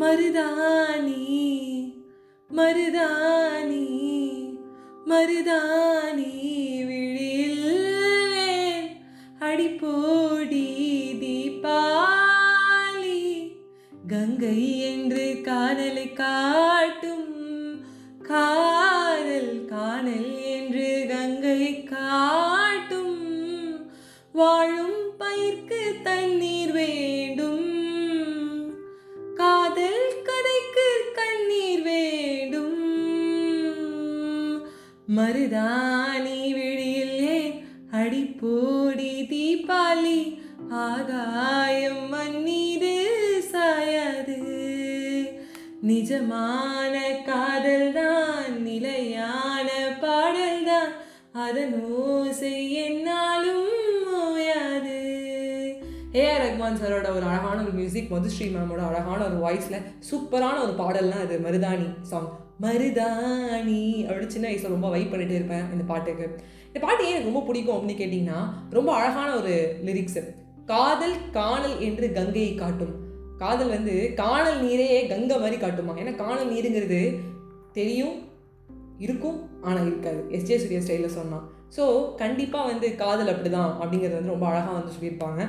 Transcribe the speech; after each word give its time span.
மருதாணி 0.00 1.22
மருதாணி 2.50 3.86
மருதாணி 5.06 6.32
விழில் 6.88 7.64
அடிப்போடி 9.40 10.66
தீபாலி 11.22 13.20
கங்கை 14.12 14.60
என்று 14.90 15.26
காணலை 15.48 16.06
காட்டும் 16.14 17.28
காதல் 18.22 19.54
காணல் 19.66 20.32
மருதாணி 35.18 36.40
விழியில் 36.56 37.16
ஏன் 37.36 37.54
அடிப்போடி 37.92 39.12
தீபாலி 39.32 40.20
ஆகாயம் 40.70 42.04
மண்ணீது 42.12 42.94
சாயாது. 43.52 44.38
நிஜமான 45.88 46.94
காதல்தான் 47.28 48.62
நிலையான 48.62 49.68
பாடல்தான். 50.00 50.92
அதன் 51.32 51.74
ஓசை 51.82 52.72
என்ன 52.72 53.08
ரஹ்மான் 56.68 56.80
சாரோட 56.80 57.08
ஒரு 57.16 57.24
அழகான 57.28 57.58
ஒரு 57.64 57.72
மியூசிக் 57.76 58.10
மதுஸ்ரீ 58.14 58.46
மேமோட 58.54 58.80
அழகான 58.88 59.20
ஒரு 59.26 59.36
வாய்ஸில் 59.44 59.84
சூப்பரான 60.08 60.56
ஒரு 60.64 60.72
பாடல்னா 60.80 61.18
அது 61.24 61.36
மருதாணி 61.44 61.86
சாங் 62.10 62.26
மருதாணி 62.64 63.78
அப்படின்னு 64.06 64.34
சின்ன 64.34 64.46
வயசில் 64.48 64.74
ரொம்ப 64.74 64.88
வைப் 64.94 65.10
பண்ணிட்டு 65.12 65.34
இருப்பேன் 65.34 65.64
இந்த 65.74 65.84
பாட்டுக்கு. 65.90 66.26
இந்த 66.66 66.80
பாட்டு 66.84 67.04
ஏன் 67.04 67.12
எனக்கு 67.12 67.30
ரொம்ப 67.30 67.42
பிடிக்கும் 67.48 67.76
அப்படின்னு 67.76 68.00
கேட்டிங்கன்னா 68.00 68.40
ரொம்ப 68.78 68.90
அழகான 68.96 69.28
ஒரு 69.40 69.54
லிரிக்ஸு 69.86 70.22
காதல் 70.72 71.16
காணல் 71.38 71.76
என்று 71.88 72.08
கங்கையை 72.18 72.52
காட்டும். 72.54 72.94
காதல் 73.42 73.72
வந்து 73.76 73.94
காணல் 74.22 74.58
நீரையே 74.66 75.00
கங்கை 75.12 75.38
மாதிரி 75.44 75.58
காட்டுமா 75.64 75.94
ஏன்னா 76.02 76.14
காணல் 76.22 76.52
நீருங்கிறது 76.54 77.00
தெரியும் 77.78 78.16
இருக்கும் 79.06 79.38
ஆனால் 79.62 79.88
இருக்காது. 79.90 80.20
எஸ்ஜே 80.36 80.58
சூர்யா 80.64 80.82
ஸ்டைலில் 80.84 81.16
சொன்னான். 81.18 81.46
ஸோ 81.76 81.86
கண்டிப்பாக 82.22 82.70
வந்து 82.72 82.90
காதல் 83.04 83.32
அப்படிதான் 83.34 83.72
அப்படிங்கிறது 83.80 84.18
வந்து 84.18 84.34
ரொம்ப 84.34 84.46
அழகாக 84.52 84.76
வந்து 84.78 84.94
சொல்லியிருப்பாங்க. 84.96 85.42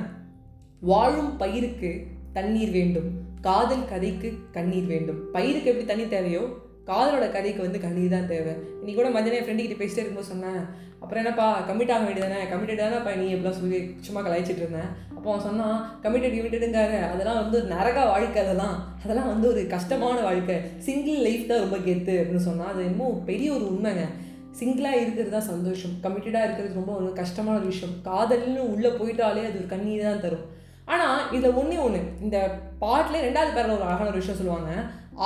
வாழும் 0.80 1.36
பயிருக்கு 1.36 2.06
தண்ணீர் 2.32 2.70
வேண்டும். 2.70 3.08
காதல் 3.40 3.88
கதைக்கு 3.88 4.32
கண்ணீர் 4.52 4.86
வேண்டும். 4.86 5.30
பயிருக்கு 5.32 5.68
எப்படி 5.68 5.86
தண்ணி 5.86 6.08
தேவையோ 6.08 6.40
காதலோட 6.86 7.32
கதைக்கு 7.32 7.62
வந்து 7.62 7.80
கண்ணீர் 7.80 8.10
தான் 8.10 8.26
தேவை. 8.26 8.52
இன்னைக்கு 8.78 9.02
கூட 9.02 9.08
மதியம் 9.08 9.32
என் 9.32 9.44
ஃப்ரெண்டு 9.44 9.68
கிட்ட 9.68 9.84
பேசிட்டே 9.84 10.02
இருக்கும்போது 10.02 10.26
சொன்னேன் 10.26 10.88
அப்புறம் 11.00 11.24
என்னப்பா 11.24 11.60
கமிட் 11.60 11.92
ஆக 11.92 12.10
வேண்டியதானே 12.10 12.46
கமிட்டட் 12.52 12.80
தானேப்பா 12.80 13.16
நீ? 13.16 13.34
எப்படிலாம் 13.34 13.60
சொல்லி 13.60 13.94
சும்மா 14.00 14.20
கலாய்ச்சிட்டு 14.20 14.62
இருந்தேன். 14.62 14.90
அப்போ 15.16 15.30
அவன் 15.30 15.44
சொன்னான் 15.44 16.00
கமிட்டட் 16.02 16.36
கமிட்டடுங்காரு 16.36 17.10
அதெல்லாம் 17.10 17.42
வந்து 17.42 17.58
ஒரு 17.58 17.66
நரக 17.66 18.04
வாழ்க்கை 18.04 18.42
அதெல்லாம். 18.42 18.98
அதெல்லாம் 19.04 19.26
வந்து 19.26 19.48
ஒரு 19.48 19.66
கஷ்டமான 19.66 20.20
வாழ்க்கை. 20.20 20.56
சிங்கிள் 20.78 21.14
லைஃப் 21.14 21.48
தான் 21.48 21.58
ரொம்ப 21.58 21.76
கெத்து. 21.76 22.14
அப்படின்னு 22.22 22.46
சொன்னான். 22.48 22.72
அது 22.72 22.84
இன்னும் 22.84 23.24
பெரிய 23.24 23.52
ஒரு 23.52 23.64
உண்மைங்க. 23.64 24.06
சிங்கிளாக 24.60 25.00
இருக்கிறது 25.00 25.30
தான் 25.30 25.50
சந்தோஷம். 25.52 25.90
கமிட்டடாக 26.02 26.44
இருக்கிறது 26.44 26.74
ரொம்ப 26.74 26.92
ஒரு 26.92 27.12
கஷ்டமான 27.12 27.58
ஒரு 27.58 27.66
விஷயம். 27.66 27.94
காதல்னு 28.04 28.58
உள்ளே 28.58 28.88
போயிட்டாலே 28.88 29.42
அது 29.48 29.58
ஒரு 29.58 29.66
கண்ணீர் 29.68 30.02
தான் 30.02 30.20
தரும். 30.20 30.58
ஆனால் 30.94 31.20
இதில் 31.36 31.58
ஒன்றே 31.60 31.76
ஒன்று 31.86 32.00
இந்த 32.24 32.36
பாட்டில் 32.82 33.24
ரெண்டாவது 33.26 33.52
பேரில் 33.56 33.76
ஒரு 33.76 33.86
அழகான 33.88 34.10
ஒரு 34.12 34.20
விஷயம் 34.20 34.40
சொல்லுவாங்க. 34.40 34.72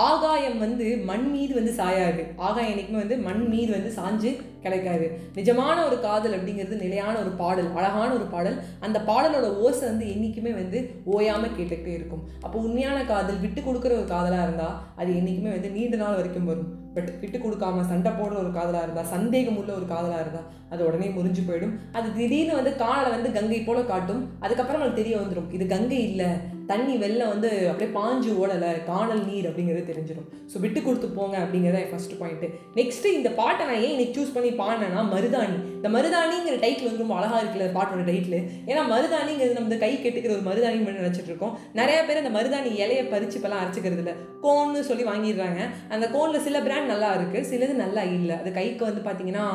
ஆகாயம் 0.06 0.58
வந்து 0.64 0.86
மண் 1.08 1.26
மீது 1.32 1.52
வந்து 1.58 1.72
சாயாது. 1.80 2.22
ஆகாயம் 2.46 2.70
என்றைக்குமே 2.72 3.02
வந்து 3.02 3.16
மண் 3.26 3.42
மீது 3.52 3.70
வந்து 3.76 3.90
சாஞ்சு 3.98 4.30
கிடைக்காது. 4.64 5.06
நிஜமான 5.38 5.76
ஒரு 5.88 5.96
காதல் 6.06 6.36
அப்படிங்கிறது 6.36 6.82
நிலையான 6.84 7.14
ஒரு 7.22 7.32
பாடல் 7.40 7.68
அழகான 7.78 8.08
ஒரு 8.18 8.26
பாடல். 8.34 8.56
அந்த 8.86 9.00
பாடலோட 9.10 9.48
ஓசை 9.64 9.84
வந்து 9.90 10.06
என்றைக்குமே 10.14 10.54
வந்து 10.60 10.80
ஓயாமல் 11.16 11.56
கேட்டுக்கிட்டே 11.58 11.94
இருக்கும். 11.98 12.24
அப்போ 12.44 12.56
உண்மையான 12.66 12.98
காதல் 13.12 13.42
விட்டு 13.44 13.60
கொடுக்குற 13.60 13.94
ஒரு 14.00 14.08
காதலாக 14.14 14.46
இருந்தால் 14.48 14.78
அது 15.02 15.12
என்றைக்குமே 15.20 15.52
வந்து 15.56 15.70
நீண்ட 15.76 15.98
நாள் 16.02 16.18
வரைக்கும் 16.20 16.50
வரும். 16.52 16.70
பட் 16.96 17.10
விட்டு 17.22 17.38
கொடுக்காம 17.44 17.84
சண்டை 17.92 18.10
போடுற 18.18 18.36
ஒரு 18.42 18.50
காதலாக 18.58 18.86
இருந்தால் 18.86 19.12
சந்தேகம் 19.14 19.58
உள்ள 19.60 19.70
ஒரு 19.78 19.86
காதலாக 19.92 20.24
இருந்தால் 20.24 20.48
அது 20.72 20.82
உடனே 20.88 21.08
முறிஞ்சு 21.16 21.42
போயிடும். 21.48 21.74
அது 21.96 22.08
திடீர்னு 22.18 22.58
வந்து 22.58 22.72
காணலை 22.82 23.10
வந்து 23.16 23.28
கங்கை 23.36 23.60
போல 23.66 23.80
காட்டும். 23.92 24.22
அதுக்கப்புறம் 24.44 24.80
நம்மளுக்கு 24.80 25.00
தெரிய 25.02 25.16
வந்துடும் 25.20 25.50
இது 25.56 25.64
கங்கை 25.74 26.00
இல்லை. 26.10 26.28
தண்ணி 26.70 26.94
வெள்ளம் 27.02 27.30
வந்து 27.32 27.48
அப்படியே 27.70 27.88
பாஞ்சு 27.96 28.30
ஓடலை. 28.42 28.70
காணல் 28.90 29.22
நீர் 29.28 29.48
அப்படிங்கிறது 29.48 29.88
தெரிஞ்சிடும் 29.90 30.28
ஸோ 30.52 30.60
விட்டு 30.62 30.80
கொடுத்து 30.82 31.08
போங்க 31.16 31.36
அப்படிங்கிறத 31.42 31.80
என் 31.82 31.90
ஃபர்ஸ்ட் 31.90 32.14
பாயிண்ட்டு 32.20 32.48
நெக்ஸ்ட்டு 32.78 33.12
இந்த 33.18 33.30
பாட்டை 33.40 33.62
நான் 33.70 33.80
ஏன் 33.84 33.92
இன்னைக்கு 33.94 34.16
சூஸ் 34.18 34.34
பண்ணி 34.36 34.50
பாடினேன்னா 34.60 35.02
மருதாணி. 35.14 35.56
இந்த 35.78 35.88
மருதாணிங்கிற 35.96 36.56
டைட்டில் 36.64 36.88
வந்து 36.88 37.04
ரொம்ப 37.04 37.16
அழகாக 37.18 37.40
இருக்குல்ல 37.42 37.66
பாட்டோட 37.76 38.04
டைட்டில் 38.10 38.38
ஏன்னா 38.70 38.84
மருதாணிங்கிறது 38.94 39.56
நம்ம 39.58 39.70
இந்த 39.70 39.80
கை 39.84 39.92
கெட்டுக்கிற 39.96 40.34
ஒரு 40.38 40.46
மருதாணி 40.48 40.78
மட்டும் 40.84 41.02
நினச்சிட்டு 41.02 41.30
இருக்கோம். 41.32 41.54
நிறைய 41.80 41.98
பேர் 42.08 42.22
அந்த 42.22 42.32
மருதாணி 42.38 42.72
இலையை 42.84 43.04
பறிச்சு 43.12 43.38
இப்போலாம் 43.40 43.62
அரைச்சிக்கிறது 43.64 44.02
இல்லை. 44.04 44.16
கோன்னு 44.46 44.88
சொல்லி 44.90 45.06
வாங்கிடுறாங்க. 45.12 45.60
அந்த 45.96 46.06
கோனில் 46.16 46.44
சில 46.48 46.56
பிராண்ட் 46.68 46.83
நல்லா 46.92 47.08
இருக்குது 47.18 47.48
சிலது 47.50 47.74
நல்லா 47.84 48.02
இல்லை. 48.18 48.36
அது 48.42 48.50
கைக்கு 48.58 48.82
வந்து 48.88 49.02
பார்த்தீங்கன்னா 49.06 49.46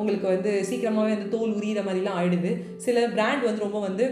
உங்களுக்கு 0.00 0.26
வந்து 0.34 0.52
சீக்கிரமாகவே 0.70 1.14
அந்த 1.16 1.28
தோல் 1.36 1.54
உரியிற 1.58 1.82
மாதிரிலாம் 1.86 2.18
ஆயிடுது. 2.20 2.52
சில 2.86 3.06
பிராண்ட் 3.14 3.46
வந்து 3.48 3.66
ரொம்ப 3.66 3.80
வந்து 3.88 4.06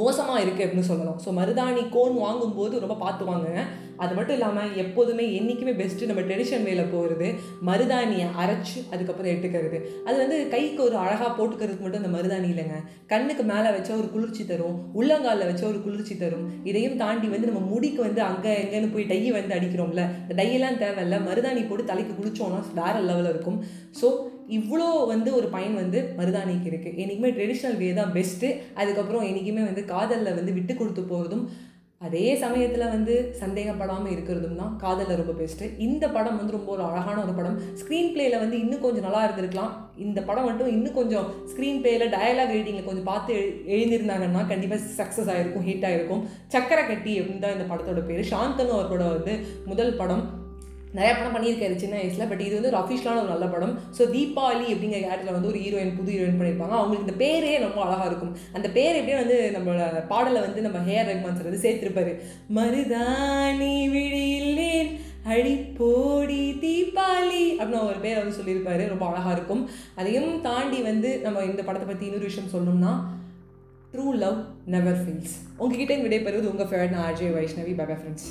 மோசமாக 0.00 0.42
இருக்குது 0.42 0.64
அப்படின்னு 0.66 0.88
சொல்லலாம். 0.90 1.20
ஸோ 1.24 1.30
மருதாணி 1.38 1.82
கோன் 1.94 2.16
வாங்கும்போது 2.24 2.74
ரொம்ப 2.84 2.96
பார்த்து 3.04 3.30
வாங்குங்க 3.30 3.62
அது 4.04 4.12
மட்டும் 4.16 4.36
இல்லாமல் 4.38 4.74
எப்போதுமே 4.82 5.24
என்றைக்குமே 5.38 5.72
பெஸ்ட்டு 5.80 6.08
நம்ம 6.10 6.24
ட்ரெடிஷன் 6.28 6.66
வேல 6.68 6.82
போகிறது 6.94 7.28
மருதாணியை 7.68 8.26
அரைச்சி 8.42 8.78
அதுக்கப்புறம் 8.92 9.30
எடுத்துக்கிறது. 9.32 9.78
அது 10.08 10.16
வந்து 10.22 10.36
கைக்கு 10.54 10.80
ஒரு 10.88 10.96
அழகாக 11.04 11.30
போட்டுக்கிறதுக்கு 11.38 11.84
மட்டும் 11.84 12.02
அந்த 12.02 12.12
மருதாணி 12.16 12.48
இல்லைங்க. 12.52 12.78
கண்ணுக்கு 13.12 13.44
மேலே 13.52 13.70
வச்சா 13.76 13.92
ஒரு 14.00 14.08
குளிர்ச்சி 14.14 14.44
தரும் 14.52 14.76
உள்ளங்காலில் 15.00 15.48
வச்சா 15.50 15.66
ஒரு 15.72 15.80
குளிர்ச்சி 15.86 16.16
தரும். 16.24 16.46
இதையும் 16.70 16.98
தாண்டி 17.04 17.28
வந்து 17.34 17.50
நம்ம 17.52 17.62
முடிக்கு 17.74 18.02
வந்து 18.08 18.22
அங்கே 18.30 18.52
எங்கேன்னு 18.64 18.92
போய் 18.96 19.08
டையை 19.12 19.32
வந்து 19.38 19.56
அடிக்கிறோம்ல 19.58 20.04
இந்த 20.24 20.36
டையெல்லாம் 20.42 20.80
தேவையில்ல 20.84 21.18
மருதாணி 21.28 21.64
போட்டு 21.70 21.90
தலைக்கு 21.92 22.14
குளிச்சோம்னா 22.20 22.60
வேறு 22.80 23.00
லெவலில் 23.08 23.32
இருக்கும். 23.34 23.58
ஸோ 24.00 24.08
இவ்வளோ 24.58 24.86
வந்து 25.10 25.30
ஒரு 25.38 25.48
பயன் 25.54 25.76
வந்து 25.80 25.98
மருதாணிக்கு 26.18 26.68
இருக்குது 26.70 26.96
என்றைக்குமே 27.02 27.30
ட்ரெடிஷ்னல் 27.36 27.76
வே 27.82 27.88
தான் 27.98 28.14
பெஸ்ட்டு 28.16 28.48
அதுக்கப்புறம் 28.80 29.26
என்றைக்குமே 29.28 29.64
வந்து 29.68 29.82
காதலில் 29.92 30.36
வந்து 30.38 30.54
விட்டு 30.56 30.74
கொடுத்து 30.80 31.02
போகிறதும் 31.10 31.44
அதே 32.00 32.36
சமயத்தில் 32.42 32.92
வந்து 32.92 33.14
சந்தேகப்படாமல் 33.40 34.12
இருக்கிறதும் 34.12 34.60
தான் 34.60 34.76
காதலில் 34.82 35.18
ரொம்ப 35.20 35.32
பெஸ்ட்டு 35.40 35.66
இந்த 35.86 36.04
படம் 36.14 36.38
வந்து 36.40 36.54
ரொம்ப 36.56 36.70
ஒரு 36.76 36.82
அழகான 36.86 37.16
ஒரு 37.24 37.32
படம். 37.38 37.58
ஸ்க்ரீன் 37.80 38.10
பிளேயில் 38.12 38.38
வந்து 38.38 38.56
இன்னும் 38.62 38.84
கொஞ்சம் 38.84 39.06
நல்லா 39.06 39.22
இருந்திருக்கலாம். 39.26 39.74
இந்த 40.06 40.20
படம் 40.28 40.48
மட்டும் 40.48 40.72
இன்னும் 40.76 40.96
கொஞ்சம் 41.00 41.26
ஸ்க்ரீன் 41.52 41.82
பிளேயில் 41.82 42.12
டயலாக் 42.16 42.54
ரீடிங்கில் 42.56 42.88
கொஞ்சம் 42.88 43.08
பார்த்து 43.10 43.34
எழு 43.40 43.52
எழுந்திருந்தாங்கன்னா 43.76 44.48
கண்டிப்பாக 44.52 44.90
சக்ஸஸ் 45.00 45.30
ஆகிருக்கும் 45.34 45.68
ஹிட் 45.68 45.86
ஆகிருக்கும் 45.88 46.26
சக்கரை 46.54 46.84
கட்டி 46.86 47.14
அப்படின்னு 47.20 47.44
தான் 47.46 47.56
இந்த 47.58 47.68
படத்தோட 47.72 48.06
பேர். 48.06 48.30
சாந்தனு 48.34 48.78
அவரோட 48.78 49.06
வந்து 49.16 49.34
முதல் 49.72 49.98
படம். 50.02 50.24
நிறைய 50.96 51.12
படம் 51.16 51.34
பண்ணியிருக்காரு 51.34 51.74
சின்ன 51.82 51.94
வயசில் 51.98 52.28
பட் 52.30 52.44
இது 52.46 52.54
வந்து 52.58 52.70
ஒரு 52.72 52.78
அஃபிஷியலான 52.80 53.20
ஒரு 53.24 53.32
நல்ல 53.32 53.46
படம். 53.54 53.74
ஸோ 53.96 54.02
தீபாவளி 54.14 54.66
அப்படிங்கிற 54.74 55.00
கேரக்டரில் 55.02 55.36
வந்து 55.36 55.50
ஒரு 55.52 55.60
ஹீரோயின் 55.64 55.94
புது 55.98 56.14
ஹீரோயின் 56.14 56.38
பண்ணியிருப்பாங்க. 56.40 56.74
அவங்களுக்கு 56.78 57.06
இந்த 57.06 57.16
பேரே 57.24 57.52
ரொம்ப 57.66 57.78
அழகாக 57.84 58.08
இருக்கும். 58.10 58.32
அந்த 58.58 58.70
பேர் 58.78 58.98
எப்படியே 59.00 59.20
வந்து 59.22 59.36
நம்மளோட 59.56 60.02
பாடலை 60.12 60.40
வந்து 60.46 60.64
நம்ம 60.66 60.80
ஹேர் 60.88 61.08
ரஹ்மான் 61.10 61.38
சார் 61.38 61.50
வந்து 61.50 61.64
சேர்த்திருப்பாரு. 61.66 62.14
மருதாணி 62.58 63.76
விழியில்லேன் 63.94 64.92
அடிப்போடி 65.32 66.42
தீபாவளி 66.64 67.46
அப்படின்னு 67.58 67.86
ஒரு 67.92 67.98
பேரை 68.04 68.18
வந்து 68.22 68.38
சொல்லியிருப்பாரு. 68.40 68.84
ரொம்ப 68.92 69.06
அழகாக 69.10 69.34
இருக்கும். 69.38 69.64
அதையும் 70.00 70.30
தாண்டி 70.48 70.78
வந்து 70.90 71.10
நம்ம 71.24 71.46
இந்த 71.52 71.62
படத்தை 71.70 71.88
பற்றி 71.88 72.08
இன்னொரு 72.10 72.30
விஷயம் 72.30 72.52
சொல்லணும்னா 72.56 72.94
ட்ரூ 73.94 74.08
லவ் 74.24 74.38
நெவர் 74.74 75.02
ஃபீல்ஸ் 75.02 75.36
உங்ககிட்ட 75.62 75.94
விடைபெறுவது 76.04 76.52
உங்கள் 76.54 76.70
ஃபேவரட் 76.70 76.96
நான் 76.98 77.10
அஜய் 77.10 77.36
வைஷ்ணவி. 77.40 77.74
பகா 77.82 77.98
ஃப்ரெண்ட்ஸ் 78.00 78.30